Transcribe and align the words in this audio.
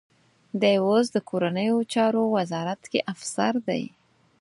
دی 0.61 0.75
اوس 0.85 1.05
د 1.11 1.17
کورنیو 1.29 1.77
چارو 1.93 2.23
وزارت 2.35 2.81
کې 2.91 2.99
افسر 3.13 3.53
دی. 3.67 3.83